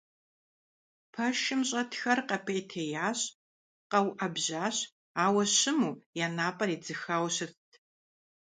[1.13, 3.19] Пэшым щӀэтхэр къэпӀейтеящ,
[3.91, 4.77] къэуӀэбжьащ,
[5.23, 5.93] ауэ щыму,
[6.25, 7.69] я напӀэр едзыхауэ щытт.